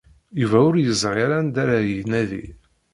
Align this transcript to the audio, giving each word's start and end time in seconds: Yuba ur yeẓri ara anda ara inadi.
Yuba 0.41 0.57
ur 0.69 0.75
yeẓri 0.77 1.19
ara 1.25 1.35
anda 1.39 1.59
ara 1.63 1.77
inadi. 2.01 2.45